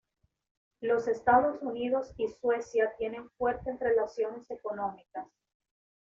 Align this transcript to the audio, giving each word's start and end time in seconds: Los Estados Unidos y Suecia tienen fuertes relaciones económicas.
Los 0.81 1.07
Estados 1.07 1.61
Unidos 1.61 2.15
y 2.17 2.27
Suecia 2.27 2.91
tienen 2.97 3.29
fuertes 3.37 3.79
relaciones 3.79 4.49
económicas. 4.49 5.27